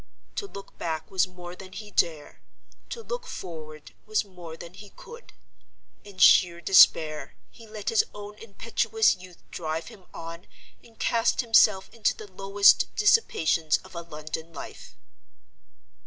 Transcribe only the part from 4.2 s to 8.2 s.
more than he could. In sheer despair, he let his